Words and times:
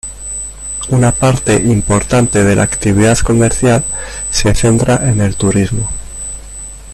Una 0.89 1.11
parte 1.11 1.53
importante 1.53 2.43
de 2.43 2.55
la 2.55 2.63
actividad 2.63 3.19
comercial 3.19 3.83
se 4.31 4.55
centra 4.55 4.95
en 5.07 5.21
el 5.21 5.35
turismo. 5.35 5.91